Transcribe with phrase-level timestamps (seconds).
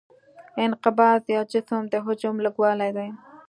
[0.63, 3.07] انقباض د یو جسم د حجم لږوالی دی.